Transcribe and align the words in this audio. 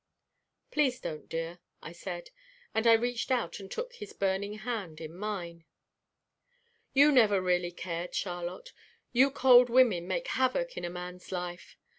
"Please 0.71 0.99
don't, 0.99 1.29
dear," 1.29 1.59
I 1.83 1.91
said, 1.91 2.31
and 2.73 2.87
I 2.87 2.93
reached 2.93 3.29
out 3.29 3.59
and 3.59 3.69
took 3.69 3.93
his 3.93 4.13
burning 4.13 4.53
hand 4.55 4.99
in 4.99 5.15
mine. 5.15 5.63
"You 6.91 7.11
never 7.11 7.39
really 7.39 7.71
cared, 7.71 8.15
Charlotte. 8.15 8.73
You 9.11 9.29
cold 9.29 9.69
women 9.69 10.07
make 10.07 10.29
havoc 10.29 10.75
in 10.75 10.85
a 10.85 10.89
man's 10.89 11.31
life. 11.31 11.77